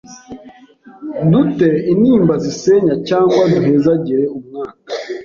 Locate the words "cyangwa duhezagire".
3.07-4.23